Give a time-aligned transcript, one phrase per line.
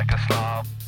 [0.00, 0.79] like a slob.